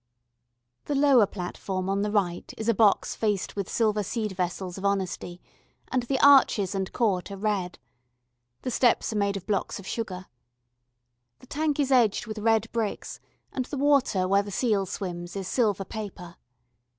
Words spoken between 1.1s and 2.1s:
platform on the